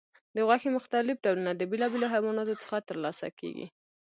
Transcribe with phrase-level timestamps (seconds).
[0.35, 3.67] د غوښې مختلف ډولونه د بیلابیلو حیواناتو څخه ترلاسه کېږي.